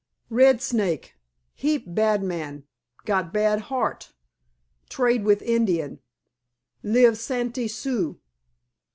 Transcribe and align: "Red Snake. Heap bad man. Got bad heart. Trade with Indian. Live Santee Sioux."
"Red 0.31 0.63
Snake. 0.63 1.13
Heap 1.53 1.83
bad 1.85 2.23
man. 2.23 2.63
Got 3.05 3.31
bad 3.31 3.61
heart. 3.69 4.13
Trade 4.89 5.23
with 5.23 5.43
Indian. 5.43 5.99
Live 6.81 7.19
Santee 7.19 7.67
Sioux." 7.67 8.19